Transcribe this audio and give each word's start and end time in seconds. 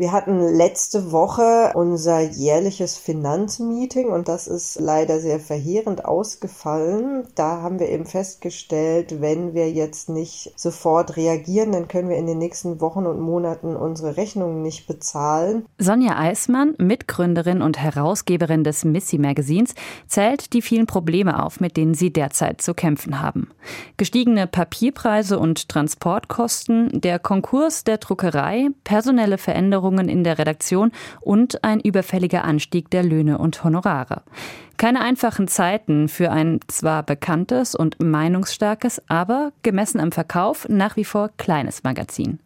Wir 0.00 0.12
hatten 0.12 0.40
letzte 0.40 1.12
Woche 1.12 1.72
unser 1.74 2.20
jährliches 2.20 2.96
Finanzmeeting 2.96 4.08
und 4.08 4.28
das 4.28 4.46
ist 4.46 4.80
leider 4.80 5.20
sehr 5.20 5.38
verheerend 5.38 6.06
ausgefallen. 6.06 7.28
Da 7.34 7.60
haben 7.60 7.78
wir 7.78 7.90
eben 7.90 8.06
festgestellt, 8.06 9.20
wenn 9.20 9.52
wir 9.52 9.70
jetzt 9.70 10.08
nicht 10.08 10.54
sofort 10.56 11.18
reagieren, 11.18 11.72
dann 11.72 11.86
können 11.86 12.08
wir 12.08 12.16
in 12.16 12.26
den 12.26 12.38
nächsten 12.38 12.80
Wochen 12.80 13.04
und 13.04 13.20
Monaten 13.20 13.76
unsere 13.76 14.16
Rechnungen 14.16 14.62
nicht 14.62 14.86
bezahlen. 14.86 15.66
Sonja 15.76 16.16
Eismann, 16.16 16.76
Mitgründerin 16.78 17.60
und 17.60 17.78
Herausgeberin 17.78 18.64
des 18.64 18.86
Missy 18.86 19.18
Magazins, 19.18 19.74
zählt 20.06 20.54
die 20.54 20.62
vielen 20.62 20.86
Probleme 20.86 21.44
auf, 21.44 21.60
mit 21.60 21.76
denen 21.76 21.92
sie 21.92 22.10
derzeit 22.10 22.62
zu 22.62 22.72
kämpfen 22.72 23.20
haben. 23.20 23.50
Gestiegene 23.98 24.46
Papierpreise 24.46 25.38
und 25.38 25.68
Transportkosten, 25.68 27.02
der 27.02 27.18
Konkurs 27.18 27.84
der 27.84 27.98
Druckerei, 27.98 28.68
personelle 28.82 29.36
Veränderungen 29.36 29.89
Veränderungen 29.90 30.08
in 30.08 30.24
der 30.24 30.38
Redaktion 30.38 30.92
und 31.20 31.64
ein 31.64 31.80
überfälliger 31.80 32.44
Anstieg 32.44 32.90
der 32.90 33.02
Löhne 33.02 33.38
und 33.38 33.64
Honorare. 33.64 34.22
Keine 34.76 35.00
einfachen 35.00 35.46
Zeiten 35.46 36.08
für 36.08 36.30
ein 36.30 36.60
zwar 36.68 37.02
bekanntes 37.02 37.74
und 37.74 38.00
meinungsstarkes, 38.00 39.02
aber 39.08 39.52
gemessen 39.62 40.00
am 40.00 40.12
Verkauf 40.12 40.68
nach 40.68 40.96
wie 40.96 41.04
vor 41.04 41.30
kleines 41.36 41.82
Magazin. 41.82 42.38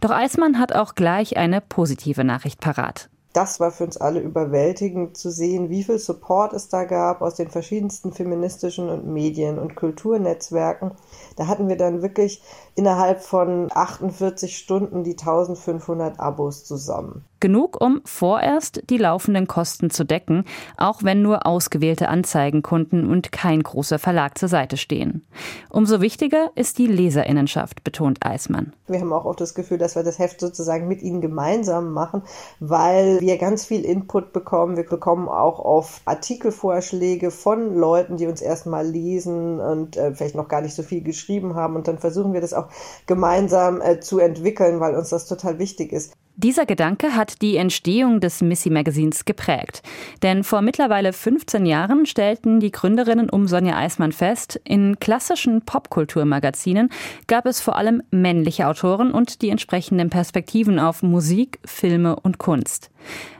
Doch 0.00 0.10
Eismann 0.10 0.58
hat 0.58 0.72
auch 0.72 0.94
gleich 0.94 1.36
eine 1.36 1.60
positive 1.60 2.22
Nachricht 2.22 2.60
parat 2.60 3.08
das 3.32 3.60
war 3.60 3.70
für 3.70 3.84
uns 3.84 3.96
alle 3.96 4.20
überwältigend 4.20 5.16
zu 5.16 5.30
sehen, 5.30 5.70
wie 5.70 5.84
viel 5.84 5.98
Support 5.98 6.52
es 6.52 6.68
da 6.68 6.84
gab 6.84 7.22
aus 7.22 7.36
den 7.36 7.48
verschiedensten 7.48 8.12
feministischen 8.12 8.88
und 8.88 9.06
Medien- 9.06 9.58
und 9.58 9.76
Kulturnetzwerken. 9.76 10.92
Da 11.36 11.46
hatten 11.46 11.68
wir 11.68 11.76
dann 11.76 12.02
wirklich 12.02 12.42
innerhalb 12.74 13.22
von 13.22 13.68
48 13.72 14.56
Stunden 14.56 15.04
die 15.04 15.16
1500 15.16 16.18
Abos 16.18 16.64
zusammen. 16.64 17.24
Genug, 17.40 17.80
um 17.80 18.02
vorerst 18.04 18.82
die 18.90 18.98
laufenden 18.98 19.46
Kosten 19.46 19.90
zu 19.90 20.04
decken, 20.04 20.44
auch 20.76 21.02
wenn 21.02 21.22
nur 21.22 21.46
ausgewählte 21.46 22.08
Anzeigenkunden 22.08 23.08
und 23.08 23.32
kein 23.32 23.62
großer 23.62 23.98
Verlag 23.98 24.38
zur 24.38 24.48
Seite 24.48 24.76
stehen. 24.76 25.26
Umso 25.70 26.00
wichtiger 26.00 26.50
ist 26.54 26.78
die 26.78 26.86
Leserinnenschaft, 26.86 27.82
betont 27.82 28.24
Eismann. 28.24 28.74
Wir 28.86 29.00
haben 29.00 29.12
auch 29.12 29.24
oft 29.24 29.40
das 29.40 29.54
Gefühl, 29.54 29.78
dass 29.78 29.96
wir 29.96 30.02
das 30.02 30.18
Heft 30.18 30.40
sozusagen 30.40 30.86
mit 30.86 31.02
ihnen 31.02 31.20
gemeinsam 31.20 31.92
machen, 31.92 32.22
weil 32.58 33.20
wir 33.20 33.38
ganz 33.38 33.64
viel 33.64 33.84
Input 33.84 34.32
bekommen. 34.32 34.76
Wir 34.76 34.84
bekommen 34.84 35.28
auch 35.28 35.58
oft 35.58 36.02
Artikelvorschläge 36.04 37.30
von 37.30 37.74
Leuten, 37.74 38.16
die 38.16 38.26
uns 38.26 38.42
erstmal 38.42 38.86
lesen 38.86 39.60
und 39.60 39.96
äh, 39.96 40.14
vielleicht 40.14 40.34
noch 40.34 40.48
gar 40.48 40.60
nicht 40.60 40.74
so 40.74 40.82
viel 40.82 41.02
geschrieben 41.02 41.54
haben. 41.54 41.76
Und 41.76 41.88
dann 41.88 41.98
versuchen 41.98 42.32
wir 42.32 42.40
das 42.40 42.52
auch 42.52 42.68
gemeinsam 43.06 43.80
äh, 43.80 44.00
zu 44.00 44.18
entwickeln, 44.18 44.80
weil 44.80 44.94
uns 44.94 45.08
das 45.08 45.26
total 45.26 45.58
wichtig 45.58 45.92
ist. 45.92 46.12
Dieser 46.42 46.64
Gedanke 46.64 47.14
hat 47.14 47.42
die 47.42 47.58
Entstehung 47.58 48.18
des 48.18 48.40
Missy 48.40 48.70
Magazins 48.70 49.26
geprägt. 49.26 49.82
Denn 50.22 50.42
vor 50.42 50.62
mittlerweile 50.62 51.12
15 51.12 51.66
Jahren 51.66 52.06
stellten 52.06 52.60
die 52.60 52.70
Gründerinnen 52.70 53.28
um 53.28 53.46
Sonja 53.46 53.76
Eismann 53.76 54.12
fest, 54.12 54.58
in 54.64 54.98
klassischen 54.98 55.60
Popkulturmagazinen 55.60 56.88
gab 57.26 57.44
es 57.44 57.60
vor 57.60 57.76
allem 57.76 58.02
männliche 58.10 58.68
Autoren 58.68 59.10
und 59.12 59.42
die 59.42 59.50
entsprechenden 59.50 60.08
Perspektiven 60.08 60.78
auf 60.78 61.02
Musik, 61.02 61.58
Filme 61.66 62.16
und 62.16 62.38
Kunst. 62.38 62.88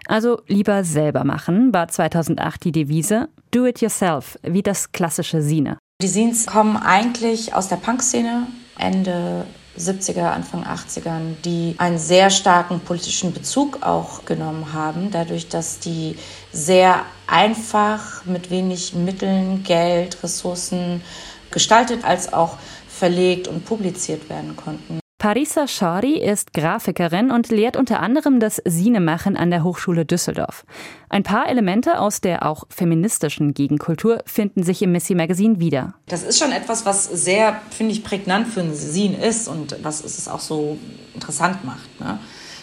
Also 0.07 0.43
lieber 0.47 0.85
selber 0.85 1.25
machen, 1.25 1.73
war 1.73 1.89
2008 1.89 2.65
die 2.65 2.73
Devise 2.73 3.31
Do 3.51 3.65
it 3.65 3.81
yourself, 3.81 4.39
wie 4.43 4.63
das 4.63 4.93
klassische 4.93 5.41
Sine. 5.41 5.79
Die 6.03 6.09
Scenes 6.09 6.45
kommen 6.45 6.77
eigentlich 6.77 7.55
aus 7.55 7.69
der 7.69 7.77
Punkszene 7.77 8.47
Ende 8.79 9.47
70er, 9.81 10.31
Anfang 10.31 10.65
80ern, 10.65 11.35
die 11.45 11.75
einen 11.79 11.99
sehr 11.99 12.31
starken 12.31 12.81
politischen 12.81 13.33
Bezug 13.33 13.83
auch 13.83 14.25
genommen 14.25 14.73
haben, 14.73 15.11
dadurch, 15.11 15.49
dass 15.49 15.79
die 15.79 16.17
sehr 16.53 17.05
einfach 17.27 18.25
mit 18.25 18.51
wenig 18.51 18.95
Mitteln, 18.95 19.63
Geld, 19.63 20.23
Ressourcen 20.23 21.03
gestaltet 21.51 22.05
als 22.05 22.33
auch 22.33 22.57
verlegt 22.89 23.49
und 23.49 23.65
publiziert 23.65 24.29
werden 24.29 24.57
konnten. 24.57 25.00
Parisa 25.21 25.69
Shari 25.69 26.15
ist 26.15 26.55
Grafikerin 26.55 27.31
und 27.31 27.51
lehrt 27.51 27.77
unter 27.77 28.01
anderem 28.01 28.41
das 28.41 28.63
Sinemachen 28.65 29.37
an 29.37 29.51
der 29.51 29.63
Hochschule 29.63 30.07
Düsseldorf. 30.07 30.65
Ein 31.11 31.25
paar 31.25 31.47
Elemente 31.47 32.01
aus 32.01 32.23
der 32.23 32.47
auch 32.47 32.65
feministischen 32.71 33.53
Gegenkultur 33.53 34.23
finden 34.25 34.63
sich 34.63 34.81
im 34.81 34.93
Missy 34.93 35.15
Magazine 35.15 35.61
wieder. 35.61 35.93
Das 36.07 36.23
ist 36.23 36.39
schon 36.39 36.53
etwas, 36.53 36.87
was 36.87 37.05
sehr, 37.05 37.61
finde 37.69 37.93
ich, 37.93 38.03
prägnant 38.03 38.49
für 38.49 38.61
ein 38.61 38.75
Sin 38.75 39.13
ist 39.13 39.47
und 39.47 39.77
was 39.83 40.03
es 40.03 40.27
auch 40.27 40.41
so 40.41 40.79
interessant 41.13 41.67
macht. 41.67 42.01
Ne? 42.01 42.19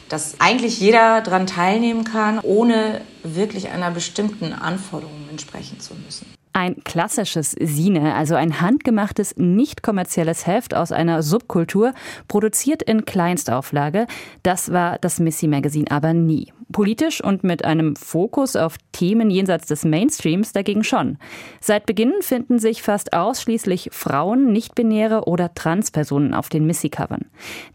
Dass 0.10 0.40
eigentlich 0.40 0.80
jeder 0.80 1.22
daran 1.22 1.46
teilnehmen 1.46 2.06
kann, 2.06 2.40
ohne 2.40 3.02
wirklich 3.22 3.70
einer 3.70 3.92
bestimmten 3.92 4.52
Anforderung 4.52 5.30
entsprechen 5.30 5.80
zu 5.80 5.94
müssen. 5.94 6.37
Ein 6.58 6.84
klassisches 6.84 7.52
Sine, 7.52 8.16
also 8.16 8.34
ein 8.34 8.62
handgemachtes, 8.62 9.36
nicht 9.38 9.84
kommerzielles 9.84 10.48
Heft 10.48 10.74
aus 10.74 10.92
einer 10.92 11.22
Subkultur, 11.22 11.94
produziert 12.28 12.82
in 12.82 13.06
Kleinstauflage. 13.06 14.08
Das 14.42 14.72
war 14.72 14.98
das 14.98 15.20
Missy 15.20 15.48
Magazine 15.48 15.92
aber 15.92 16.16
nie. 16.16 16.52
Politisch 16.72 17.24
und 17.24 17.46
mit 17.46 17.64
einem 17.64 17.96
Fokus 17.96 18.58
auf 18.58 18.76
Themen 18.92 19.30
jenseits 19.30 19.68
des 19.68 19.86
Mainstreams 19.86 20.52
dagegen 20.52 20.84
schon. 20.84 21.18
Seit 21.62 21.86
Beginn 21.86 22.12
finden 22.20 22.60
sich 22.60 22.82
fast 22.82 23.14
ausschließlich 23.14 23.90
Frauen, 23.94 24.52
Nichtbinäre 24.52 25.26
oder 25.28 25.54
Transpersonen 25.54 26.34
auf 26.34 26.50
den 26.50 26.66
Missy-Covern. 26.66 27.28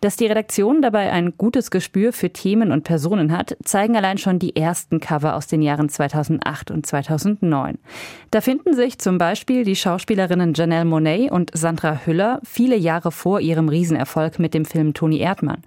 Dass 0.02 0.16
die 0.16 0.26
Redaktion 0.26 0.82
dabei 0.82 1.10
ein 1.10 1.38
gutes 1.38 1.70
Gespür 1.70 2.12
für 2.12 2.30
Themen 2.30 2.70
und 2.70 2.84
Personen 2.84 3.32
hat, 3.36 3.56
zeigen 3.64 3.96
allein 3.96 4.18
schon 4.18 4.38
die 4.38 4.56
ersten 4.56 5.00
Cover 5.00 5.36
aus 5.36 5.46
den 5.46 5.62
Jahren 5.62 5.88
2008 5.88 6.70
und 6.70 6.84
2009. 6.84 7.78
Da 8.30 8.42
finden 8.42 8.71
sich 8.74 8.98
zum 8.98 9.18
Beispiel 9.18 9.64
die 9.64 9.76
Schauspielerinnen 9.76 10.54
Janelle 10.54 10.84
Monet 10.84 11.30
und 11.30 11.50
Sandra 11.54 12.00
Hüller 12.04 12.40
viele 12.44 12.76
Jahre 12.76 13.12
vor 13.12 13.40
ihrem 13.40 13.68
Riesenerfolg 13.68 14.38
mit 14.38 14.54
dem 14.54 14.64
Film 14.64 14.94
Toni 14.94 15.18
Erdmann. 15.18 15.62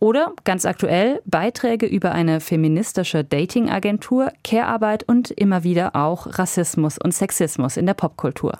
Oder 0.00 0.32
ganz 0.44 0.66
aktuell 0.66 1.22
Beiträge 1.24 1.86
über 1.86 2.12
eine 2.12 2.40
feministische 2.40 3.24
Dating-Agentur, 3.24 4.32
Care-Arbeit 4.42 5.04
und 5.08 5.30
immer 5.30 5.64
wieder 5.64 5.96
auch 5.96 6.38
Rassismus 6.38 6.98
und 6.98 7.14
Sexismus 7.14 7.76
in 7.76 7.86
der 7.86 7.94
Popkultur. 7.94 8.58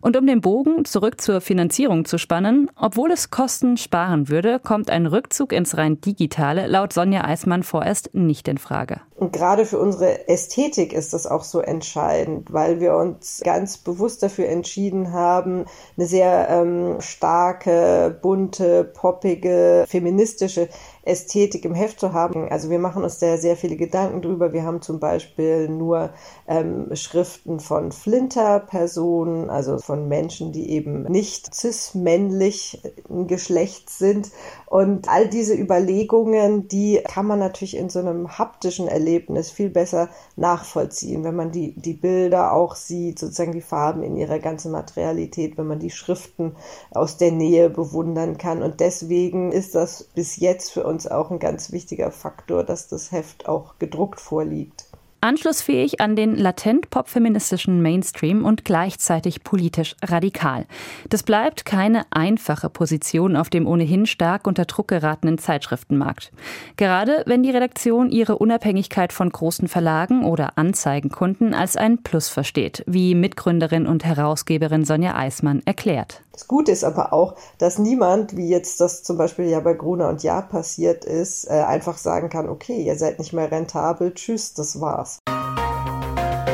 Und 0.00 0.16
um 0.16 0.26
den 0.26 0.40
Bogen 0.40 0.84
zurück 0.84 1.20
zur 1.20 1.40
Finanzierung 1.40 2.04
zu 2.04 2.18
spannen, 2.18 2.70
obwohl 2.76 3.10
es 3.10 3.30
Kosten 3.30 3.76
sparen 3.76 4.28
würde, 4.28 4.60
kommt 4.60 4.90
ein 4.90 5.06
Rückzug 5.06 5.52
ins 5.52 5.76
rein 5.76 6.00
digitale 6.00 6.66
laut 6.66 6.92
Sonja 6.92 7.24
Eismann 7.24 7.62
vorerst 7.62 8.14
nicht 8.14 8.48
in 8.48 8.58
Frage. 8.58 9.00
Und 9.16 9.32
gerade 9.32 9.66
für 9.66 9.80
unsere 9.80 10.28
Ästhetik 10.28 10.92
ist 10.92 11.12
das 11.12 11.26
auch 11.26 11.42
so 11.42 11.60
entscheidend, 11.60 12.52
weil 12.52 12.78
wir 12.78 12.94
uns 12.94 13.40
ganz 13.44 13.76
bewusst 13.76 14.22
dafür 14.22 14.48
entschieden 14.48 15.12
haben, 15.12 15.64
eine 15.96 16.06
sehr 16.06 16.48
ähm, 16.48 17.00
starke, 17.00 18.16
bunte, 18.22 18.84
poppige, 18.84 19.84
feministische 19.88 20.68
Ästhetik 21.08 21.64
im 21.64 21.74
Heft 21.74 22.00
zu 22.00 22.12
haben. 22.12 22.48
Also 22.48 22.70
wir 22.70 22.78
machen 22.78 23.02
uns 23.02 23.18
da 23.18 23.36
sehr 23.36 23.56
viele 23.56 23.76
Gedanken 23.76 24.22
drüber. 24.22 24.52
Wir 24.52 24.64
haben 24.64 24.82
zum 24.82 25.00
Beispiel 25.00 25.68
nur 25.68 26.10
ähm, 26.46 26.94
Schriften 26.94 27.60
von 27.60 27.92
Flinter-Personen, 27.92 29.50
also 29.50 29.78
von 29.78 30.08
Menschen, 30.08 30.52
die 30.52 30.70
eben 30.70 31.04
nicht 31.04 31.54
cis-männlich 31.54 32.82
Geschlecht 33.26 33.90
sind. 33.90 34.30
Und 34.66 35.08
all 35.08 35.28
diese 35.28 35.54
Überlegungen, 35.54 36.68
die 36.68 37.00
kann 37.06 37.26
man 37.26 37.38
natürlich 37.38 37.76
in 37.76 37.88
so 37.88 38.00
einem 38.00 38.38
haptischen 38.38 38.86
Erlebnis 38.86 39.50
viel 39.50 39.70
besser 39.70 40.10
nachvollziehen, 40.36 41.24
wenn 41.24 41.36
man 41.36 41.52
die, 41.52 41.74
die 41.74 41.94
Bilder 41.94 42.52
auch 42.52 42.74
sieht, 42.74 43.18
sozusagen 43.18 43.52
die 43.52 43.62
Farben 43.62 44.02
in 44.02 44.16
ihrer 44.16 44.38
ganzen 44.38 44.70
Materialität, 44.72 45.56
wenn 45.56 45.66
man 45.66 45.78
die 45.78 45.90
Schriften 45.90 46.54
aus 46.90 47.16
der 47.16 47.32
Nähe 47.32 47.70
bewundern 47.70 48.36
kann. 48.36 48.62
Und 48.62 48.80
deswegen 48.80 49.52
ist 49.52 49.74
das 49.74 50.04
bis 50.14 50.36
jetzt 50.36 50.70
für 50.70 50.84
uns 50.84 50.97
auch 51.06 51.30
ein 51.30 51.38
ganz 51.38 51.70
wichtiger 51.70 52.10
Faktor, 52.10 52.64
dass 52.64 52.88
das 52.88 53.12
Heft 53.12 53.48
auch 53.48 53.78
gedruckt 53.78 54.20
vorliegt. 54.20 54.87
Anschlussfähig 55.20 56.00
an 56.00 56.14
den 56.14 56.36
latent 56.36 56.90
popfeministischen 56.90 57.82
Mainstream 57.82 58.44
und 58.44 58.64
gleichzeitig 58.64 59.42
politisch 59.42 59.96
radikal. 60.02 60.66
Das 61.08 61.22
bleibt 61.22 61.64
keine 61.64 62.02
einfache 62.10 62.70
Position 62.70 63.36
auf 63.36 63.50
dem 63.50 63.66
ohnehin 63.66 64.06
stark 64.06 64.46
unter 64.46 64.64
Druck 64.64 64.88
geratenen 64.88 65.38
Zeitschriftenmarkt. 65.38 66.30
Gerade 66.76 67.24
wenn 67.26 67.42
die 67.42 67.50
Redaktion 67.50 68.10
ihre 68.10 68.38
Unabhängigkeit 68.38 69.12
von 69.12 69.30
großen 69.30 69.66
Verlagen 69.66 70.24
oder 70.24 70.56
Anzeigenkunden 70.56 71.54
als 71.54 71.76
ein 71.76 72.02
Plus 72.02 72.28
versteht, 72.28 72.84
wie 72.86 73.14
Mitgründerin 73.14 73.86
und 73.86 74.04
Herausgeberin 74.04 74.84
Sonja 74.84 75.16
Eismann 75.16 75.62
erklärt. 75.64 76.22
Das 76.38 76.46
Gute 76.46 76.70
ist 76.70 76.84
aber 76.84 77.12
auch, 77.12 77.34
dass 77.58 77.80
niemand, 77.80 78.36
wie 78.36 78.48
jetzt 78.48 78.80
das 78.80 79.02
zum 79.02 79.18
Beispiel 79.18 79.46
ja 79.46 79.58
bei 79.58 79.74
Gruner 79.74 80.08
und 80.08 80.22
Jahr 80.22 80.42
passiert 80.42 81.04
ist, 81.04 81.50
äh, 81.50 81.54
einfach 81.54 81.98
sagen 81.98 82.28
kann, 82.28 82.48
okay, 82.48 82.80
ihr 82.80 82.94
seid 82.94 83.18
nicht 83.18 83.32
mehr 83.32 83.50
rentabel, 83.50 84.14
tschüss, 84.14 84.54
das 84.54 84.80
war's. 84.80 85.17